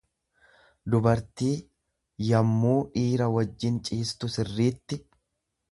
dúbartii 0.93 1.51
yammuu 2.31 2.75
dhiira 2.97 3.31
wajjin 3.37 3.79
ciistu 3.91 4.33
sirriitti. 4.39 5.03